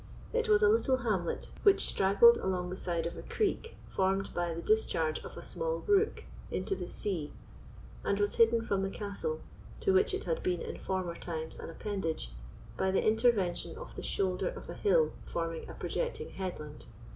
[0.33, 4.51] It was a little hamlet which straggled along the side of a creek formed by
[4.51, 7.31] the discharge of a small brook into the sea,
[8.03, 9.41] and was hidden from the castle,
[9.81, 12.31] to which it had been in former times an appendage,
[12.77, 16.87] by the intervention of the shoulder of a hill forming a projecting headland.